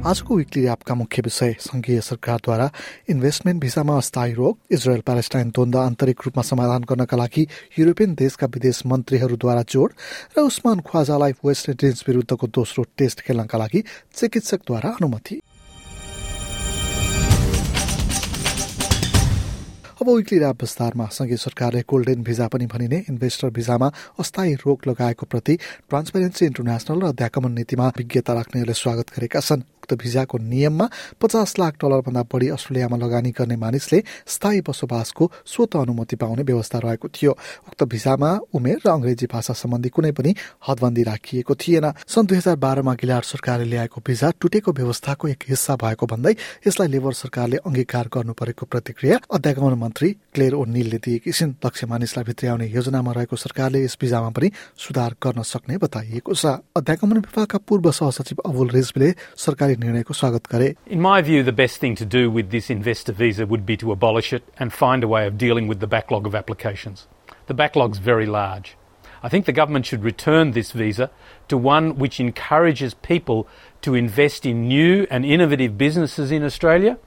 आजको 0.00 0.36
विक्ली 0.36 0.64
एपका 0.64 0.94
मुख्य 0.94 1.22
विषय 1.22 1.54
संघीय 1.60 2.00
सरकारद्वारा 2.00 2.68
इन्भेस्टमेन्ट 3.10 3.60
भिसामा 3.60 3.96
अस्थायी 3.96 4.32
रोग 4.34 4.72
इजरायल 4.72 5.00
प्यालेस्टाइन 5.04 5.50
द्वन्द 5.50 5.76
आन्तरिक 5.76 6.20
रूपमा 6.26 6.42
समाधान 6.42 6.84
गर्नका 6.88 7.16
लागि 7.16 7.46
युरोपियन 7.78 8.14
देशका 8.16 8.46
विदेश 8.54 8.82
मन्त्रीहरूद्वारा 8.86 9.62
जोड 9.68 9.92
र 10.38 10.40
उस्मान 10.40 10.80
ख्वाजालाई 10.88 11.32
वेस्ट 11.44 11.68
इन्डिज 11.68 12.04
विरुद्धको 12.08 12.46
दोस्रो 12.48 12.84
टेस्ट 12.96 13.20
खेल्नका 13.28 13.58
लागि 13.58 13.84
चिकित्सकद्वारा 14.16 14.90
अनुमति। 14.90 15.40
अब 20.00 20.08
विक्ली 20.08 20.38
ऱ्याप 20.38 20.62
विस्तारमा 20.62 21.06
संघीय 21.12 21.36
सरकारले 21.36 21.80
गोल्डेन 21.84 22.22
भिजा 22.24 22.46
पनि 22.48 22.66
भनिने 22.72 22.98
इन्भेस्टर 23.10 23.50
भिजामा 23.52 23.90
अस्थायी 24.20 24.54
रोक 24.64 24.86
लगाएको 24.88 25.26
प्रति 25.28 25.56
ट्रान्सपेरेन्सी 25.90 26.46
इन्टरनेसनल 26.46 27.00
र 27.02 27.08
अध्यागमन 27.12 27.52
नीतिमा 27.52 27.88
विज्ञता 27.98 28.32
राख्नेहरूले 28.32 28.74
स्वागत 28.74 29.12
गरेका 29.12 29.40
छन्। 29.40 29.68
उक्त 29.90 29.98
भिजाको 29.98 30.38
नियममा 30.40 30.86
पचास 31.20 31.58
लाख 31.58 31.74
डलरभन्दा 31.82 32.22
बढी 32.30 32.48
अस्ट्रेलियामा 32.48 32.96
लगानी 32.96 33.30
गर्ने 33.34 33.56
मानिसले 33.56 34.02
स्थायी 34.24 34.60
बसोबासको 34.62 35.30
स्वत 35.44 35.76
अनुमति 35.76 36.16
पाउने 36.16 36.42
व्यवस्था 36.42 36.78
रहेको 36.78 37.08
थियो। 37.10 37.32
उक्त 37.66 37.82
भिजामा 37.84 38.30
उमेर 38.54 38.78
र 38.86 38.90
अंग्रेजी 38.90 39.26
भाषा 39.26 39.52
सम्बन्धी 39.52 39.88
कुनै 39.90 40.12
पनि 40.14 40.34
हदबन्दी 40.62 41.02
राखिएको 41.02 41.54
थिएन। 41.56 41.86
सन् 42.06 42.26
दुई 42.26 42.36
हजार 42.38 42.56
बाह्रमा 42.56 42.94
गिलार 42.94 43.22
सरकारले 43.24 43.66
ल्याएको 43.66 43.98
भिजा 44.06 44.30
टुटेको 44.40 44.70
व्यवस्थाको 44.72 45.28
एक 45.28 45.40
हिस्सा 45.48 45.74
भएको 45.76 46.06
भन्दै 46.06 46.34
यसलाई 46.66 46.88
लेबर 46.88 47.12
सरकारले 47.12 47.56
अंगीकार 47.66 48.06
गर्नु 48.14 48.32
परेको 48.32 48.66
प्रतिक्रिया 48.70 49.18
अध्यागमन 49.34 49.74
मन्त्री 49.74 50.10
क्लेयर 50.34 50.54
ओ 50.54 50.64
निलले 50.66 50.98
दिएकी 51.02 51.30
छिन्। 51.32 51.58
दक्ष 51.58 51.84
मानिसलाई 51.90 52.24
भित्र्याउने 52.24 52.66
योजनामा 52.68 53.12
रहेको 53.12 53.36
सरकारले 53.36 53.84
यस 53.84 53.98
भिजामा 54.00 54.30
पनि 54.30 54.50
सुधार 54.78 55.16
गर्न 55.18 55.42
सक्ने 55.42 55.76
बताइएको 55.82 56.34
छ। 56.34 56.62
अध्यागमन 56.78 57.18
विभागका 57.26 57.58
पूर्व 57.66 57.90
सहसचिव 57.90 58.38
अबुल 58.46 58.68
रिजवीले 58.70 59.10
सरकारी 59.36 59.76
निर्णयको 59.79 60.13
स्वागत 60.13 60.47
गरे 60.51 60.75
In 60.87 61.01
my 61.01 61.21
view, 61.21 61.43
the 61.43 61.51
best 61.51 61.77
thing 61.77 61.95
to 61.95 62.05
do 62.05 62.29
with 62.29 62.51
this 62.51 62.69
investor 62.69 63.13
visa 63.13 63.45
would 63.45 63.65
be 63.65 63.77
to 63.77 63.91
abolish 63.91 64.33
it 64.33 64.43
and 64.59 64.73
find 64.73 65.03
a 65.03 65.07
way 65.07 65.25
of 65.27 65.37
dealing 65.37 65.67
with 65.67 65.79
the 65.79 65.87
backlog 65.87 66.25
of 66.25 66.35
applications. 66.35 67.07
The 67.47 67.53
backlog's 67.53 67.97
very 67.97 68.25
large. 68.25 68.75
I 69.23 69.29
think 69.29 69.45
the 69.45 69.51
government 69.51 69.85
should 69.85 70.03
return 70.03 70.51
this 70.51 70.71
visa 70.71 71.09
to 71.47 71.57
one 71.57 71.97
which 71.97 72.19
encourages 72.19 72.93
people 72.93 73.47
to 73.81 73.95
invest 73.95 74.45
in 74.45 74.67
new 74.67 75.07
and 75.09 75.25
innovative 75.25 75.77
businesses 75.77 76.31
in 76.31 76.43
Australia, 76.43 76.97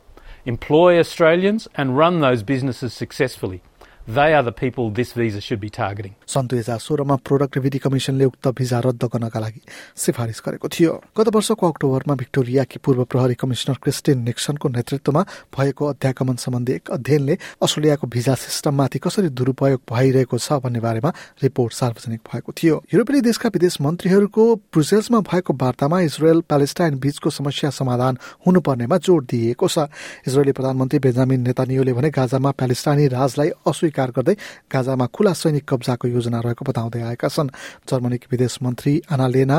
employ 0.44 0.98
Australians, 0.98 1.68
and 1.74 1.96
run 1.96 2.20
those 2.20 2.42
businesses 2.42 2.94
successfully. 2.94 3.62
They 4.05 4.33
are 4.33 4.43
the 4.43 4.51
people 4.51 4.89
this 4.89 5.13
visa 5.13 5.39
should 5.39 5.61
be 5.61 5.69
targeting. 5.69 6.13
सन् 6.27 6.47
दुई 6.47 6.59
हजार 6.59 6.79
सोह्रमा 6.79 7.15
product 7.23 7.55
रिभिटी 7.55 7.79
कमिसनले 7.79 8.25
उक्त 8.25 8.47
visa 8.51 8.79
रद्द 8.83 9.03
गर्नका 9.03 9.39
लागि 9.39 9.61
सिफारिस 9.95 10.41
गरेको 10.45 10.67
थियो। 10.67 10.91
गत 11.17 11.27
वर्षको 11.35 11.69
अक्टोबरमा 11.71 12.15
भिक्टोरियाकी 12.19 12.79
पूर्व 12.83 13.03
प्रहरी 13.07 13.35
कमिश्नर 13.39 13.75
क्रिस्टिन 13.79 14.19
निक्सनको 14.27 14.69
नेतृत्वमा 14.69 15.21
भएको 15.55 15.85
अध्यागमन 15.87 16.35
सम्बन्धी 16.35 16.73
एक 16.73 16.91
अध्ययनले 16.91 17.37
अस्ट्रेलियाको 17.63 18.07
भिजा 18.07 18.35
सिस्टममाथि 18.43 18.99
कसरी 18.99 19.29
दुरूपयोग 19.31 19.79
भइरहेको 19.87 20.38
छ 20.38 20.59
भन्ने 20.59 20.79
बारेमा 20.83 21.13
रिपोर्ट 21.43 21.73
सार्वजनिक 21.73 22.21
भएको 22.28 22.51
थियो। 22.51 22.83
युरोपेली 22.94 23.22
देशका 23.23 23.49
विदेश 23.55 23.79
मन्त्रीहरूको 23.88 24.44
ब्रुसेल्समा 24.67 25.19
भएको 25.31 25.53
वार्तामा 25.63 25.99
इजरायल 26.11 26.41
प्यालेस्टाइन 26.44 26.99
बीचको 26.99 27.29
समस्या 27.39 27.69
समाधान 27.72 28.19
हुनुपर्नेमा 28.44 28.97
जोड 28.99 29.25
दिइएको 29.31 29.67
छ। 29.67 29.88
इजरायली 30.28 30.51
प्रधानमन्त्री 30.51 30.99
बेन्जामिन 30.99 31.41
नेतानियोले 31.47 31.94
भने 31.94 32.09
गाजामा 32.11 32.51
प्यालेस्टाइनी 32.51 33.07
राजलाई 33.16 33.49
अस्वीकार 33.63 33.91
गर्दै 34.19 34.34
गाजामा 34.72 35.06
खुला 35.14 35.32
सैनिक 35.42 35.64
कब्जाको 35.70 36.09
योजना 36.09 36.38
रहेको 36.47 36.64
बताउँदै 36.69 37.00
आएका 37.10 37.28
छन् 37.28 37.54
जर्मनीकी 37.91 38.26
विदेश 38.32 38.59
मन्त्री 38.64 38.92
आनालेना 39.14 39.59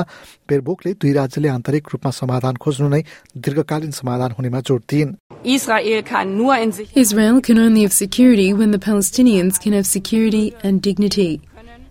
बेरबोकले 0.50 0.94
दुई 1.02 1.12
राज्यले 1.20 1.50
आन्तरिक 1.58 1.84
रूपमा 1.94 2.12
समाधान 2.22 2.56
खोज्नु 2.64 2.88
नै 2.94 3.02
दीर्घकालीन 3.44 3.92
समाधान 4.02 4.32
हुनेमा 4.38 4.60
जोड 4.70 4.82
दिइन् 4.92 5.18
Israel 5.44 6.02
kann 6.04 6.38
nur 6.38 6.56
in 6.56 6.72
sich 6.72 6.96
Israel 6.96 7.40
can 7.42 7.58
only 7.58 7.84
have 7.84 7.94
security 7.94 8.54
when 8.54 8.72
the 8.72 8.80
Palestinians 8.80 9.60
can 9.64 9.74
have 9.74 9.88
security 9.88 10.54
and 10.64 10.82
dignity. 10.82 11.42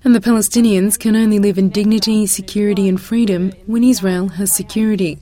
And 0.05 0.15
the 0.15 0.21
Palestinians 0.21 0.99
can 0.99 1.17
only 1.17 1.39
live 1.39 1.59
in 1.59 1.71
dignity, 1.71 2.27
security, 2.27 2.89
and 2.89 3.01
freedom 3.01 3.53
when 3.67 3.83
Israel 3.83 4.29
has 4.29 4.53
security. 4.53 5.19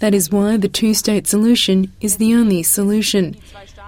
That 0.00 0.14
is 0.14 0.30
why 0.30 0.56
the 0.56 0.68
two 0.68 0.92
state 0.94 1.26
solution 1.26 1.92
is 2.00 2.16
the 2.16 2.34
only 2.34 2.62
solution. 2.62 3.36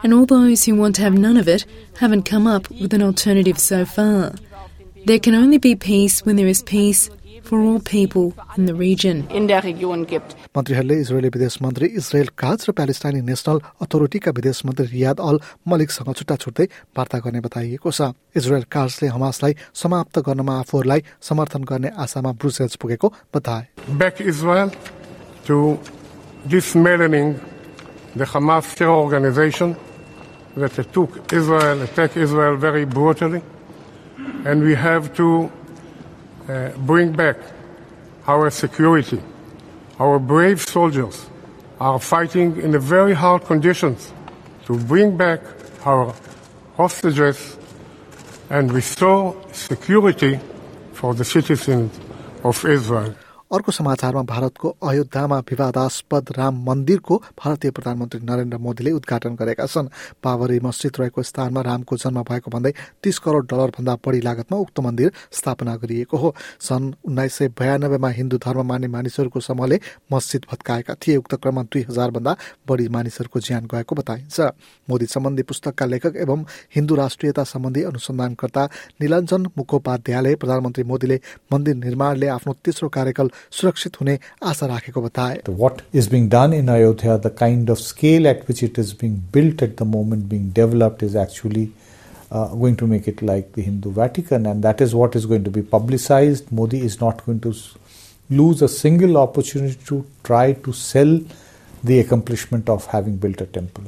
And 0.02 0.12
all 0.14 0.26
those 0.26 0.64
who 0.64 0.74
want 0.76 0.96
to 0.96 1.02
have 1.02 1.16
none 1.18 1.36
of 1.36 1.48
it 1.48 1.66
haven't 2.00 2.24
come 2.24 2.46
up 2.46 2.70
with 2.70 2.92
an 2.94 3.02
alternative 3.02 3.58
so 3.58 3.84
far. 3.84 4.32
There 5.06 5.18
can 5.18 5.34
only 5.34 5.58
be 5.58 5.74
peace 5.76 6.24
when 6.24 6.36
there 6.36 6.46
is 6.46 6.62
peace 6.62 7.10
for 7.42 7.60
all 7.60 7.78
people 7.80 8.32
in 8.56 8.64
the 8.66 8.74
region. 8.74 9.26
in 9.30 9.46
der 9.48 9.62
Region 9.62 10.04
gibt. 10.06 10.34
मन्त्रीहरूले 10.56 10.96
Israeli 11.00 11.28
विदेश 11.34 11.58
मन्त्री 11.62 11.86
Israel 12.00 12.28
काज 12.40 12.64
र 12.68 12.72
प्यालेस्टाइनी 12.78 13.20
national 13.30 13.58
अथोरिटीका 13.84 14.30
विदेश 14.38 14.64
मन्त्री 14.66 14.86
Riyadh 14.96 15.20
all 15.20 15.38
मलिकसँग 15.68 16.12
छुट्टा 16.18 16.36
छुट्टै 16.44 16.66
वार्ता 16.96 17.18
गर्ने 17.24 17.40
बताइएको 17.46 17.90
छ 17.90 18.00
इजरायल 18.40 18.64
काजले 18.74 19.06
हमासलाई 19.16 19.54
समाप्त 19.82 20.18
गर्नमा 20.26 20.54
आफूहरूलाई 20.64 21.00
समर्थन 21.28 21.62
गर्ने 21.70 21.90
आशामा 22.04 22.32
ब्रुसेल्स 22.40 22.76
पुगेको 22.80 23.12
बताए 23.34 23.64
back 24.00 24.20
Israel 24.20 24.70
to 25.46 25.78
dismantling 26.48 27.34
the 28.16 28.24
Hamas 28.24 28.74
terror 28.76 28.96
organization 29.06 29.76
that 30.55 30.93
took 30.93 31.31
Israel, 31.33 31.81
attacked 31.81 32.17
Israel 32.17 32.55
very 32.57 32.85
brutally. 32.85 33.41
And 34.45 34.63
we 34.63 34.75
have 34.75 35.15
to 35.15 35.51
uh, 36.47 36.69
bring 36.77 37.13
back 37.13 37.37
our 38.27 38.49
security. 38.49 39.21
Our 39.99 40.19
brave 40.19 40.61
soldiers 40.61 41.27
are 41.79 41.99
fighting 41.99 42.61
in 42.61 42.77
very 42.79 43.13
hard 43.13 43.45
conditions 43.45 44.11
to 44.65 44.77
bring 44.77 45.17
back 45.17 45.41
our 45.85 46.13
hostages 46.75 47.57
and 48.49 48.71
restore 48.71 49.35
security 49.51 50.39
for 50.93 51.13
the 51.13 51.25
citizens 51.25 51.97
of 52.43 52.63
Israel. 52.65 53.15
अर्को 53.51 53.71
समाचारमा 53.71 54.21
भारतको 54.29 54.69
अयोध्यामा 54.85 55.37
विवादास्पद 55.41 56.25
राम 56.37 56.57
मन्दिरको 56.65 57.15
भारतीय 57.39 57.71
प्रधानमन्त्री 57.71 58.19
नरेन्द्र 58.21 58.57
मोदीले 58.61 58.91
उद्घाटन 58.91 59.35
गरेका 59.35 59.65
छन्। 59.65 59.87
बाबरी 60.21 60.59
मस्जिद 60.61 60.93
रहेको 60.99 61.23
स्थानमा 61.23 61.61
रामको 61.65 61.97
जन्म 61.97 62.21
भएको 62.29 62.51
भन्दै 62.51 62.73
तीस 63.01 63.19
करोड 63.19 63.47
डलर 63.49 63.69
भन्दा 63.73 63.95
बढी 64.05 64.21
लागतमा 64.21 64.57
उक्त 64.59 64.79
मन्दिर 64.79 65.11
स्थापना 65.33 65.75
गरिएको 65.81 66.17
हो। 66.17 66.33
सन् 66.61 66.93
उन्नाइस 67.01 67.33
सय 67.33 67.47
बयानब्बेमा 67.57 68.09
हिन्दू 68.19 68.37
धर्म 68.37 68.61
मान्ने 68.69 68.87
मानिसहरूको 68.87 69.39
समूहले 69.41 69.79
मस्जिद 70.13 70.45
भत्काएका 70.51 70.93
थिए। 71.01 71.17
उक्त 71.17 71.33
क्रममा 71.41 71.63
दुई 71.65 71.81
हजार 71.89 72.11
भन्दा 72.11 72.35
बढी 72.69 72.87
मानिसहरूको 72.87 73.39
ज्यान 73.39 73.65
गएको 73.65 73.95
बताइन्छ। 73.95 74.39
मोदी 74.87 75.05
सम्बन्धी 75.07 75.43
पुस्तकका 75.49 75.85
लेखक 75.87 76.21
एवं 76.21 76.45
हिन्दू 76.75 76.95
राष्ट्रियता 76.95 77.43
सम्बन्धी 77.49 77.81
अनुसन्धानकर्ता 77.89 78.69
निलञ्जन 79.01 79.41
मुखोपाध्यायले 79.57 80.35
प्रधानमन्त्री 80.37 80.83
मोदीले 80.85 81.19
मन्दिर 81.53 81.75
निर्माणले 81.77 82.27
आफ्नो 82.29 82.53
तेस्रो 82.61 82.89
कार्यकाल 82.89 83.29
सुरक्षित 83.38 84.00
हुने 84.00 84.18
आशा 84.42 84.66
राखेको 84.66 85.00
बताए 85.02 85.40
what 85.46 85.82
is 85.92 86.08
being 86.08 86.28
done 86.28 86.52
in 86.52 86.68
Ayodhya, 86.68 87.18
the 87.18 87.30
kind 87.30 87.68
of 87.70 87.78
scale 87.80 88.26
at 88.26 88.48
which 88.48 88.62
it 88.62 88.78
is 88.78 88.92
being 88.94 89.22
built 89.32 89.62
at 89.62 89.76
the 89.76 89.84
moment, 89.84 90.28
being 90.28 90.50
developed, 90.50 91.02
is 91.02 91.16
actually 91.16 91.72
uh, 92.30 92.48
going 92.48 92.76
to 92.76 92.86
make 92.86 93.06
it 93.08 93.22
like 93.22 93.52
the 93.52 93.62
Hindu 93.62 93.90
Vatican, 93.92 94.46
and 94.46 94.62
that 94.62 94.80
is 94.80 94.94
what 94.94 95.14
is 95.14 95.26
going 95.26 95.44
to 95.44 95.50
be 95.50 95.62
publicized. 95.62 96.50
Modi 96.52 96.80
is 96.80 97.00
not 97.00 97.24
going 97.26 97.40
to 97.40 97.50
s- 97.50 97.74
lose 98.30 98.62
a 98.62 98.68
single 98.68 99.16
opportunity 99.16 99.78
to 99.86 100.04
try 100.24 100.52
to 100.52 100.72
sell 100.72 101.20
the 101.83 101.99
accomplishment 101.99 102.69
of 102.69 102.85
having 102.87 103.17
built 103.17 103.41
a 103.41 103.45
temple. 103.45 103.85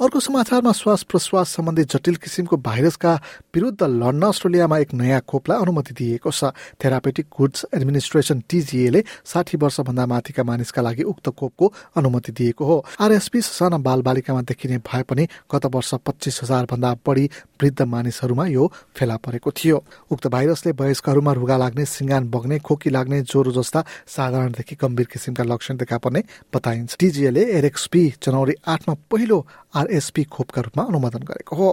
अर्को 0.00 0.20
समाचारमा 0.20 0.72
श्वास 0.72 1.02
प्रश्वास 1.02 1.48
सम्बन्धी 1.56 1.82
जटिल 1.84 2.16
किसिमको 2.16 2.56
भाइरसका 2.56 3.12
विरुद्ध 3.54 3.82
लड्न 3.82 4.22
अस्ट्रेलियामा 4.26 4.78
एक 4.78 4.94
नयाँ 4.94 5.20
खोपलाई 5.28 5.60
अनुमति 5.62 5.94
दिएको 5.94 6.30
छ। 6.30 6.50
थेरापेटिक 6.82 7.26
गुड्स 7.38 7.66
एडमिनिस्ट्रेसन 7.74 8.40
टीजीएले 8.48 9.02
साठी 9.24 9.56
वर्षभन्दा 9.62 10.06
माथिका 10.06 10.42
मानिसका 10.42 10.82
लागि 10.82 11.02
उक्त 11.02 11.28
खोपको 11.28 11.72
अनुमति 11.96 12.32
दिएको 12.32 12.64
हो। 12.64 12.84
आरएसपी 13.00 13.40
साना 13.40 13.78
बाल 13.78 14.02
बालिकामा 14.02 14.42
देखिने 14.42 14.78
भए 14.80 15.02
पनि 15.02 15.26
गत 15.54 15.66
वर्ष 15.74 15.94
पच्चिस 16.06 16.42
हजार 16.42 16.66
भन्दा 16.72 16.94
बढी 17.06 17.28
वृद्ध 17.62 17.82
मानिसहरूमा 17.82 18.46
यो 18.46 18.72
फेला 18.96 19.16
परेको 19.22 19.50
थियो। 19.50 19.84
उक्त 20.10 20.26
भाइरसले 20.26 20.72
वयस्कहरूमा 20.72 21.32
रुगा 21.32 21.56
लाग्ने 21.56 21.84
सिङ्गान 21.86 22.28
बग्ने 22.30 22.58
खोकी 22.58 22.90
लाग्ने 22.90 23.22
ज्वरो 23.22 23.52
जस्ता 23.52 23.84
साधारणदेखि 24.08 24.76
गम्भीर 24.82 25.06
किसिमका 25.12 25.44
लक्षण 25.44 25.76
देखा 25.76 25.98
पर्ने 25.98 26.24
बताइन्छ। 26.54 26.96
टीजीएले 27.22 27.42
एरएक्सपी 27.54 28.02
जनवरी 28.22 28.54
आठमा 28.66 28.94
पहिलो 29.10 29.38
आरएसपी 29.78 30.22
खोपका 30.26 30.60
रूपमा 30.60 30.84
अनुमोदन 30.84 31.22
गरेको 31.22 31.56
हो। 31.56 31.68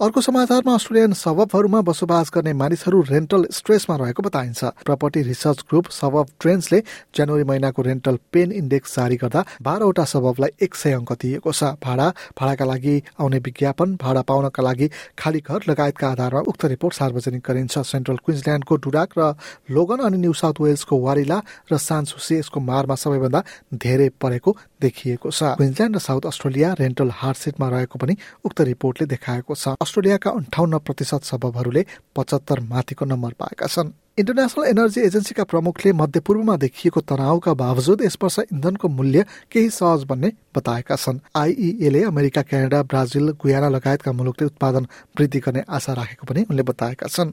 अर्को 0.00 0.20
समाचारमा 0.20 0.74
अस्ट्रेलियन 0.74 1.12
सबबहरूमा 1.12 1.80
बसोबास 1.82 2.30
गर्ने 2.34 2.52
मानिसहरू 2.54 3.00
रेन्टल 3.02 3.46
स्ट्रेसमा 3.50 3.94
रहेको 3.98 4.22
बताइन्छ। 4.22 4.64
प्रपर्टी 4.86 5.22
रिसर्च 5.22 5.64
ग्रुप 5.68 5.86
सबब 5.90 6.26
ट्रेन्ड्सले 6.38 6.78
जनवरी 7.16 7.44
महिनाको 7.44 7.82
रेन्टल 7.82 8.18
पेन 8.32 8.52
इन्डेक्स 8.52 8.94
जारी 8.96 9.16
गर्दा 9.18 9.44
बाह्रवटा 9.58 10.04
सबबलाई 10.04 10.50
एक 10.62 10.74
सय 10.74 10.92
अङ्क 10.94 11.12
दिएको 11.18 11.50
छ। 11.50 11.74
भाडा 11.82 12.06
भाडाका 12.38 12.64
लागि 12.64 12.94
आउने 13.18 13.38
विज्ञापन 13.42 13.96
भाडा 13.98 14.22
पाउनका 14.22 14.62
लागि 14.62 14.88
खाली 15.18 15.40
घर 15.42 15.66
लगायतका 15.66 16.06
आधारमा 16.08 16.40
उक्त 16.46 16.64
रिपोर्ट 16.78 16.94
सार्वजनिक 16.94 17.42
गरिन्छ। 17.42 17.78
सेन्ट्रल 17.82 18.22
क्विन्सल्यान्डको 18.22 18.74
डुडाक 18.78 19.18
र 19.18 19.34
लोगन 19.66 19.98
अनि 20.06 20.18
न्यू 20.22 20.32
साउथ 20.32 20.62
वेल्सको 20.62 20.94
वारिला 20.94 21.38
र 21.66 21.74
सान्सुसी 21.74 22.38
यसको 22.38 22.58
मारमा 22.62 22.94
सबैभन्दा 22.94 23.40
धेरै 23.74 24.08
परेको 24.14 24.56
देखिएको 24.78 25.34
छ। 25.34 25.58
क्विन्सल्यान्ड 25.58 25.96
र 25.96 25.98
साउथ 25.98 26.22
अस्ट्रेलिया 26.30 26.72
रेन्टल 26.78 27.10
हार्डसिटमा 27.18 27.66
रहेको 27.66 27.98
पनि 27.98 28.14
उक्त 28.46 28.58
रिपोर्टले 28.62 29.06
देखाएको 29.10 29.54
छ। 29.58 29.74
अस्ट्रेलियाका 29.88 30.30
अन्ठाउन्न 30.30 30.78
प्रतिशत 30.84 31.22
सबबहरूले 31.24 31.82
पचहत्तर 32.12 32.60
माथिको 32.68 33.04
नम्बर 33.08 33.32
पाएका 33.40 33.66
छन्। 33.66 33.96
इन्टरनेसनल 34.18 34.64
एनर्जी 34.68 35.00
एजेन्सीका 35.00 35.44
प्रमुखले 35.48 35.92
मध्यपूर्वमा 35.94 36.54
देखिएको 36.58 37.00
तनावका 37.08 37.52
बावजुद 37.54 38.02
यस 38.02 38.16
वर्ष 38.22 38.38
इन्धनको 38.52 38.88
मूल्य 38.90 39.24
केही 39.52 39.70
सहज 39.70 40.04
बन्ने 40.10 40.28
बताएका 40.56 40.96
छन्। 40.96 41.22
आइइएले 41.32 42.02
अमेरिका 42.04 42.42
क्यानाडा 42.42 42.82
ब्राजिल 42.84 43.26
गुयाना 43.40 43.68
लगायतका 43.70 44.12
मुलुकले 44.12 44.46
उत्पादन 44.52 44.84
वृद्धि 45.16 45.40
गर्ने 45.40 45.62
आशा 45.70 45.92
राखेको 45.94 46.24
पनि 46.26 46.44
उनले 46.50 46.62
बताएका 46.68 47.06
छन्। 47.08 47.32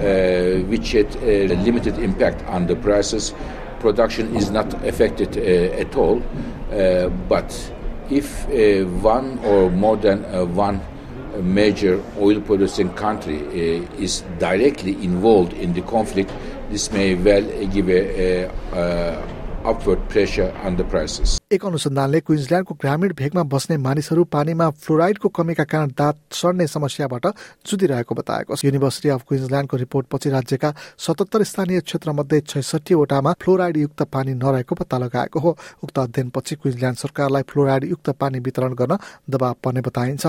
uh, 0.00 0.56
which 0.70 0.92
had 0.92 1.10
a 1.22 1.48
limited 1.62 1.98
impact. 1.98 2.38
Production 3.80 4.36
is 4.36 4.50
not 4.50 4.72
affected 4.86 5.36
uh, 5.38 5.80
at 5.80 5.96
all, 5.96 6.22
uh, 6.70 7.08
but 7.28 7.72
if 8.10 8.46
uh, 8.48 8.86
one 9.00 9.38
or 9.38 9.70
more 9.70 9.96
than 9.96 10.22
one 10.54 10.80
major 11.42 12.02
oil 12.18 12.40
producing 12.40 12.92
country 12.94 13.38
is 13.98 14.22
directly 14.38 14.92
involved 15.02 15.54
in 15.54 15.72
the 15.72 15.80
conflict, 15.82 16.30
this 16.70 16.90
may 16.92 17.14
well 17.14 17.42
give 17.68 17.88
a, 17.88 18.44
a 18.72 19.39
upward 19.64 20.08
pressure 20.08 20.52
on 20.64 20.76
the 20.76 20.84
prices. 20.84 21.38
एक 21.52 21.64
अनुसन्धानले 21.66 22.20
क्विन्सल्यान्डको 22.20 22.74
ग्रामीण 22.74 23.12
भेगमा 23.18 23.42
बस्ने 23.52 23.76
मानिसहरू 23.76 24.24
पानीमा 24.24 24.68
फ्लोराइडको 24.70 25.28
कमीका 25.28 25.64
कारण 25.64 25.88
दाँत 25.98 26.16
सड्ने 26.32 26.66
समस्याबाट 26.66 27.26
जुधिरहेको 27.66 28.14
बताएको 28.14 28.56
छ। 28.56 28.64
युनिभर्सिटी 28.64 29.08
अफ 29.08 29.24
क्विन्सल्यान्डको 29.28 29.76
रिपोर्टपछि 29.76 30.30
राज्यका 30.30 30.72
सतहत्तर 30.98 31.42
स्थानीय 31.42 31.80
क्षेत्रमध्ये 31.80 32.40
छैसठीवटामा 32.46 33.32
फ्लोराइड 33.42 33.76
युक्त 33.76 34.02
पानी 34.12 34.34
नरहेको 34.34 34.74
पत्ता 34.74 34.98
लगाएको 34.98 35.40
हो। 35.40 35.56
उक्त 35.82 35.98
अध्ययनपछि 35.98 36.54
क्विन्सल्यान्ड 36.54 36.98
सरकारलाई 36.98 37.42
फ्लोराइड 37.50 37.84
युक्त 37.90 38.10
पानी 38.20 38.38
वितरण 38.40 38.74
गर्न 38.74 38.98
दबाव 39.30 39.54
पर्ने 39.64 39.80
बताइन्छ। 39.80 40.26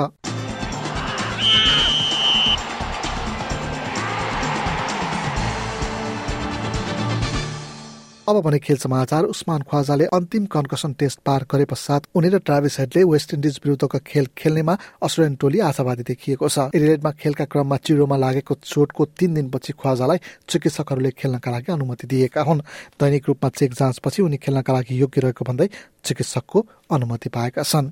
अब 8.31 8.39
भने 8.41 8.59
खेल 8.59 8.77
समाचार 8.77 9.23
उस्मान 9.25 9.61
ख्वाजाले 9.67 10.05
अन्तिम 10.07 10.45
कन्कसन 10.47 10.93
टेस्ट 10.99 11.19
पार 11.25 11.45
गरे 11.51 11.65
पश्चात 11.67 12.01
उनी 12.15 12.29
र 12.29 12.39
ट्राभिस 12.39 12.79
हेडले 12.79 13.03
वेस्ट 13.03 13.33
इन्डिज 13.33 13.59
विरुद्धको 13.65 13.99
खेल 14.07 14.27
खेल्नेमा 14.37 14.77
अस्ट्रेलियन 15.03 15.35
टोली 15.35 15.59
आशावादी 15.59 16.03
देखिएको 16.07 16.47
छ। 16.47 16.71
एडिलेडमा 16.71 17.11
खेलका 17.11 17.45
क्रममा 17.51 17.77
चिरोमा 17.83 18.17
लागेको 18.17 18.55
चोटको 18.63 19.05
तीन 19.19 19.33
दिनपछि 19.35 19.73
ख्वाजालाई 19.75 20.17
चिकित्सकहरूले 20.47 21.11
खेल्नका 21.11 21.51
लागि 21.51 21.71
अनुमति 21.71 22.07
दिएका 22.07 22.41
हुन्। 22.41 22.63
दैनिक 22.95 23.27
रूपमा 23.27 23.49
चेक 23.51 23.73
जाँचपछि 23.75 24.21
उनी 24.21 24.37
खेल्नका 24.39 24.73
लागि 24.73 25.01
योग्य 25.01 25.21
रहेको 25.21 25.43
भन्दै 25.43 25.69
चिकित्सकको 26.05 26.59
अनुमति 26.91 27.29
पाएका 27.29 27.63
छन्। 27.63 27.91